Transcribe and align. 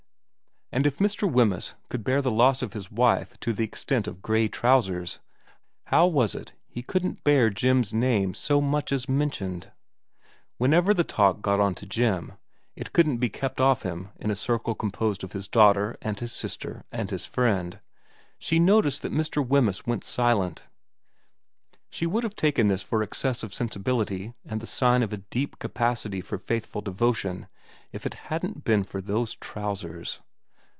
And 0.73 0.87
if 0.87 0.99
Mr. 0.99 1.29
Wemyss 1.29 1.73
could 1.89 2.01
bear 2.01 2.21
the 2.21 2.31
loss 2.31 2.61
of 2.61 2.71
his 2.71 2.89
wife 2.89 3.37
to 3.41 3.49
72 3.51 3.51
VERA 3.51 3.53
vu 3.53 3.57
the 3.57 3.63
extent 3.65 4.07
of 4.07 4.21
grey 4.21 4.47
trousers, 4.47 5.19
how 5.87 6.07
was 6.07 6.33
it 6.33 6.53
he 6.69 6.81
couldn't 6.81 7.25
bear 7.25 7.49
Jim's 7.49 7.93
name 7.93 8.33
so 8.33 8.61
much 8.61 8.93
as 8.93 9.09
mentioned? 9.09 9.69
Whenever 10.57 10.93
the 10.93 11.03
talk 11.03 11.41
got 11.41 11.59
on 11.59 11.75
to 11.75 11.85
Jim 11.85 12.35
it 12.73 12.93
couldn't 12.93 13.17
be 13.17 13.27
kept 13.29 13.59
off 13.59 13.81
him 13.83 14.11
in 14.17 14.31
a 14.31 14.33
circle 14.35 14.73
composed 14.73 15.25
of 15.25 15.33
his 15.33 15.49
daughter 15.49 15.97
and 16.01 16.21
his 16.21 16.31
sister 16.31 16.85
and 16.89 17.09
his 17.11 17.25
friend 17.25 17.81
she 18.39 18.57
noticed 18.57 19.01
that 19.01 19.11
Mr. 19.11 19.45
Wemyss 19.45 19.85
went 19.85 20.05
silent. 20.05 20.63
She 21.89 22.07
would 22.07 22.23
have 22.23 22.37
taken 22.37 22.69
this 22.69 22.81
for 22.81 23.03
excess 23.03 23.43
of 23.43 23.53
sensibility 23.53 24.35
and 24.45 24.61
the 24.61 24.65
sign 24.67 25.03
of 25.03 25.11
a 25.11 25.17
deep 25.17 25.59
capacity 25.59 26.21
for 26.21 26.37
faithful 26.37 26.79
devotion 26.81 27.49
if 27.91 28.05
it 28.05 28.13
hadn't 28.31 28.63
been 28.63 28.85
for 28.85 29.01
those 29.01 29.35
trousers. 29.35 30.21